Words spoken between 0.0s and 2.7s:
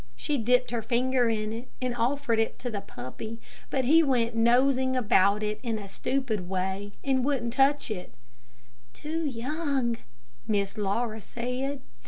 She dipped her finger in it, and offered it